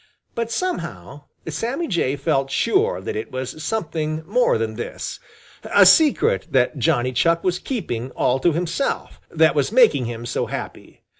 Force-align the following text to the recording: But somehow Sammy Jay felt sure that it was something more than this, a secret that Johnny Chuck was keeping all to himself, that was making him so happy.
But 0.33 0.49
somehow 0.49 1.25
Sammy 1.47 1.87
Jay 1.87 2.15
felt 2.15 2.49
sure 2.49 3.01
that 3.01 3.15
it 3.15 3.31
was 3.31 3.63
something 3.63 4.23
more 4.25 4.57
than 4.57 4.73
this, 4.73 5.19
a 5.63 5.85
secret 5.85 6.47
that 6.49 6.79
Johnny 6.79 7.11
Chuck 7.11 7.43
was 7.43 7.59
keeping 7.59 8.09
all 8.15 8.39
to 8.39 8.51
himself, 8.51 9.21
that 9.29 9.53
was 9.53 9.71
making 9.71 10.05
him 10.05 10.25
so 10.25 10.47
happy. 10.47 11.03